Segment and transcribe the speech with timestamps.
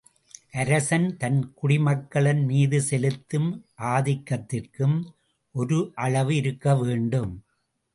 [0.51, 3.49] அரசன் தன் குடிமக்களின் மீது செலுத்தும்
[3.93, 4.97] ஆதிக்கத்திற்கும்
[5.55, 7.33] ஒரு அளவு இருக்கவேண்டும்.